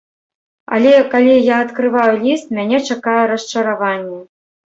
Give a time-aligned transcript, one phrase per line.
[0.75, 4.19] Але калі я адкрываю ліст, мяне чакае расчараванне.